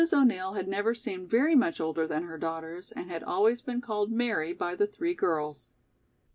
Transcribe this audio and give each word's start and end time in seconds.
O'Neill 0.11 0.53
had 0.53 0.67
never 0.67 0.95
seemed 0.95 1.29
very 1.29 1.53
much 1.53 1.79
older 1.79 2.07
than 2.07 2.23
her 2.23 2.39
daughters 2.39 2.91
and 2.91 3.11
had 3.11 3.23
always 3.23 3.61
been 3.61 3.81
called 3.81 4.11
"Mary" 4.11 4.51
by 4.51 4.73
the 4.73 4.87
three 4.87 5.13
girls. 5.13 5.69